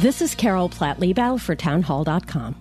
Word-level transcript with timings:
This 0.00 0.20
is 0.20 0.34
Carol 0.34 0.68
Platt 0.68 1.00
Liebau 1.00 1.40
for 1.40 1.56
Townhall.com. 1.56 2.54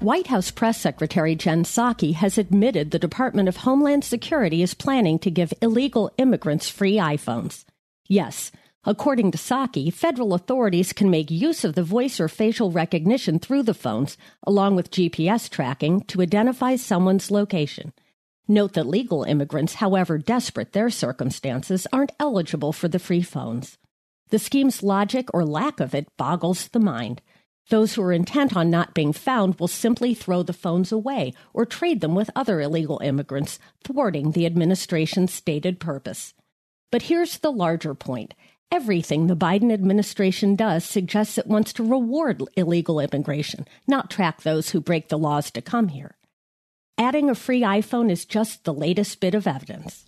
White 0.00 0.26
House 0.28 0.50
Press 0.50 0.80
Secretary 0.80 1.36
Jen 1.36 1.64
Psaki 1.64 2.14
has 2.14 2.38
admitted 2.38 2.90
the 2.90 2.98
Department 2.98 3.46
of 3.46 3.58
Homeland 3.58 4.04
Security 4.04 4.62
is 4.62 4.72
planning 4.72 5.18
to 5.18 5.30
give 5.30 5.52
illegal 5.60 6.10
immigrants 6.16 6.70
free 6.70 6.94
iPhones. 6.94 7.66
Yes, 8.08 8.50
according 8.84 9.32
to 9.32 9.38
Psaki, 9.38 9.92
federal 9.92 10.32
authorities 10.32 10.94
can 10.94 11.10
make 11.10 11.30
use 11.30 11.62
of 11.62 11.74
the 11.74 11.82
voice 11.82 12.18
or 12.18 12.26
facial 12.26 12.70
recognition 12.70 13.38
through 13.38 13.64
the 13.64 13.74
phones, 13.74 14.16
along 14.44 14.74
with 14.74 14.90
GPS 14.90 15.50
tracking, 15.50 16.00
to 16.04 16.22
identify 16.22 16.76
someone's 16.76 17.30
location. 17.30 17.92
Note 18.48 18.72
that 18.72 18.86
legal 18.86 19.24
immigrants, 19.24 19.74
however 19.74 20.16
desperate 20.16 20.72
their 20.72 20.88
circumstances, 20.88 21.86
aren't 21.92 22.12
eligible 22.18 22.72
for 22.72 22.88
the 22.88 22.98
free 22.98 23.20
phones. 23.20 23.76
The 24.30 24.38
scheme's 24.38 24.82
logic 24.82 25.28
or 25.32 25.44
lack 25.44 25.80
of 25.80 25.94
it 25.94 26.14
boggles 26.16 26.68
the 26.68 26.80
mind. 26.80 27.22
Those 27.70 27.94
who 27.94 28.02
are 28.02 28.12
intent 28.12 28.56
on 28.56 28.70
not 28.70 28.94
being 28.94 29.12
found 29.12 29.58
will 29.58 29.68
simply 29.68 30.14
throw 30.14 30.42
the 30.42 30.52
phones 30.52 30.90
away 30.90 31.34
or 31.52 31.66
trade 31.66 32.00
them 32.00 32.14
with 32.14 32.30
other 32.34 32.60
illegal 32.60 33.00
immigrants, 33.02 33.58
thwarting 33.84 34.32
the 34.32 34.46
administration's 34.46 35.32
stated 35.32 35.78
purpose. 35.78 36.34
But 36.90 37.02
here's 37.02 37.38
the 37.38 37.52
larger 37.52 37.94
point. 37.94 38.34
Everything 38.70 39.26
the 39.26 39.36
Biden 39.36 39.72
administration 39.72 40.56
does 40.56 40.84
suggests 40.84 41.38
it 41.38 41.46
wants 41.46 41.72
to 41.74 41.82
reward 41.82 42.42
illegal 42.56 43.00
immigration, 43.00 43.66
not 43.86 44.10
track 44.10 44.42
those 44.42 44.70
who 44.70 44.80
break 44.80 45.08
the 45.08 45.18
laws 45.18 45.50
to 45.50 45.62
come 45.62 45.88
here. 45.88 46.16
Adding 46.98 47.30
a 47.30 47.34
free 47.34 47.62
iPhone 47.62 48.10
is 48.10 48.24
just 48.24 48.64
the 48.64 48.74
latest 48.74 49.20
bit 49.20 49.34
of 49.34 49.46
evidence. 49.46 50.07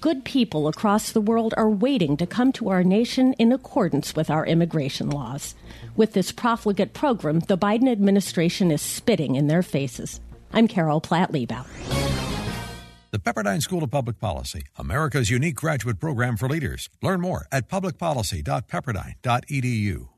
Good 0.00 0.24
people 0.24 0.68
across 0.68 1.10
the 1.10 1.20
world 1.20 1.54
are 1.56 1.68
waiting 1.68 2.16
to 2.18 2.26
come 2.26 2.52
to 2.52 2.68
our 2.68 2.84
nation 2.84 3.32
in 3.32 3.50
accordance 3.50 4.14
with 4.14 4.30
our 4.30 4.46
immigration 4.46 5.10
laws. 5.10 5.56
With 5.96 6.12
this 6.12 6.30
profligate 6.30 6.94
program, 6.94 7.40
the 7.40 7.58
Biden 7.58 7.90
administration 7.90 8.70
is 8.70 8.80
spitting 8.80 9.34
in 9.34 9.48
their 9.48 9.64
faces. 9.64 10.20
I'm 10.52 10.68
Carol 10.68 11.00
Platt 11.00 11.32
Liebau. 11.32 11.66
The 13.10 13.18
Pepperdine 13.18 13.60
School 13.60 13.82
of 13.82 13.90
Public 13.90 14.20
Policy, 14.20 14.62
America's 14.76 15.30
unique 15.30 15.56
graduate 15.56 15.98
program 15.98 16.36
for 16.36 16.48
leaders. 16.48 16.88
Learn 17.02 17.20
more 17.20 17.48
at 17.50 17.68
publicpolicy.pepperdine.edu. 17.68 20.17